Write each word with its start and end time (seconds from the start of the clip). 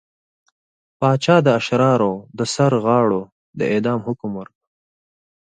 پاچا 0.99 1.35
د 1.43 1.47
اشرارو 1.59 2.13
د 2.37 2.39
سرغاړو 2.53 3.21
د 3.59 3.61
اعدام 3.73 3.99
حکم 4.07 4.31
ورکړ. 4.39 4.57